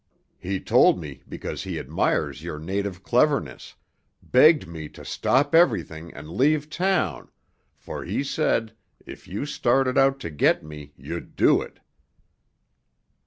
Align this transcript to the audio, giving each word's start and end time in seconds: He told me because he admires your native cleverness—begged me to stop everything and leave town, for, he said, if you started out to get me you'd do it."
He 0.39 0.59
told 0.59 0.99
me 0.99 1.21
because 1.29 1.61
he 1.61 1.77
admires 1.77 2.41
your 2.41 2.57
native 2.57 3.03
cleverness—begged 3.03 4.67
me 4.67 4.89
to 4.89 5.05
stop 5.05 5.53
everything 5.53 6.11
and 6.15 6.27
leave 6.27 6.71
town, 6.71 7.29
for, 7.75 8.03
he 8.03 8.23
said, 8.23 8.73
if 9.05 9.27
you 9.27 9.45
started 9.45 9.99
out 9.99 10.19
to 10.21 10.31
get 10.31 10.63
me 10.63 10.91
you'd 10.97 11.35
do 11.35 11.61
it." 11.61 11.81